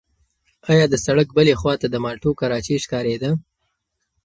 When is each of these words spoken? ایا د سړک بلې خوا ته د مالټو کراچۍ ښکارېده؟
ایا 0.71 0.85
د 0.89 0.95
سړک 1.05 1.27
بلې 1.37 1.53
خوا 1.59 1.73
ته 1.81 1.87
د 1.89 1.95
مالټو 2.03 2.31
کراچۍ 2.39 2.77
ښکارېده؟ 2.83 3.31